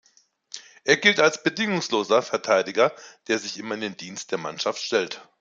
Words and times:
Er 0.83 0.97
gilt 0.97 1.19
als 1.19 1.43
bedingungsloser 1.43 2.23
Verteidiger, 2.23 2.91
der 3.27 3.37
sich 3.37 3.59
immer 3.59 3.75
in 3.75 3.81
den 3.81 3.97
Dienst 3.97 4.31
der 4.31 4.39
Mannschaft 4.39 4.81
stellt. 4.81 5.21